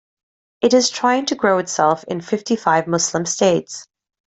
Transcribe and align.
It 0.61 0.73
is 0.73 0.89
trying 0.89 1.27
to 1.27 1.35
grow 1.35 1.59
itself 1.59 2.03
in 2.05 2.21
fifty-five 2.21 2.87
Muslim 2.87 3.23
states. 3.27 3.87